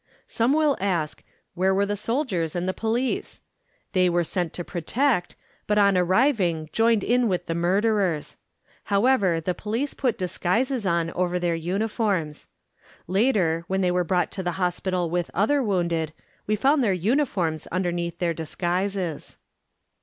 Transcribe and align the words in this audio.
Some 0.25 0.53
will 0.53 0.75
ask 0.81 1.21
where 1.53 1.75
were 1.75 1.85
the 1.85 1.95
soldiers 1.95 2.55
and 2.55 2.67
the 2.67 2.73
police? 2.73 3.39
They 3.93 4.09
were 4.09 4.23
sent 4.23 4.51
to 4.53 4.63
protect, 4.63 5.35
but 5.67 5.77
on 5.77 5.95
arriving, 5.95 6.71
joined 6.73 7.03
in 7.03 7.27
with 7.27 7.45
the 7.45 7.53
murderers. 7.53 8.35
However, 8.85 9.39
the 9.39 9.53
police 9.53 9.93
put 9.93 10.17
disguises 10.17 10.87
on 10.87 11.11
over 11.11 11.37
their 11.37 11.53
uniforms. 11.53 12.47
Later, 13.05 13.63
when 13.67 13.81
they 13.81 13.91
were 13.91 14.03
brought 14.03 14.31
to 14.31 14.41
the 14.41 14.53
hospital 14.53 15.07
with 15.07 15.29
other 15.35 15.61
wounded, 15.61 16.13
we 16.47 16.55
found 16.55 16.83
their 16.83 16.93
uniforms 16.93 17.67
underneath 17.67 18.17
their 18.17 18.33
disguises. 18.33 19.37